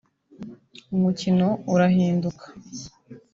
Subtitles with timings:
[0.95, 2.45] umukino urahinduka